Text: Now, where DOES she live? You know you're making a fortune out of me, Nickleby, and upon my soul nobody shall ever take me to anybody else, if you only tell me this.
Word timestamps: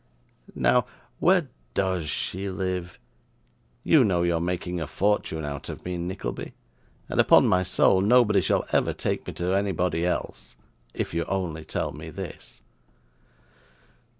Now, 0.55 0.87
where 1.19 1.49
DOES 1.75 2.09
she 2.09 2.49
live? 2.49 2.97
You 3.83 4.03
know 4.03 4.23
you're 4.23 4.39
making 4.39 4.81
a 4.81 4.87
fortune 4.87 5.45
out 5.45 5.69
of 5.69 5.85
me, 5.85 5.95
Nickleby, 5.95 6.53
and 7.07 7.19
upon 7.19 7.45
my 7.47 7.61
soul 7.61 8.01
nobody 8.01 8.41
shall 8.41 8.65
ever 8.71 8.93
take 8.93 9.27
me 9.27 9.33
to 9.33 9.53
anybody 9.53 10.03
else, 10.03 10.55
if 10.95 11.13
you 11.13 11.23
only 11.25 11.63
tell 11.63 11.91
me 11.91 12.09
this. 12.09 12.61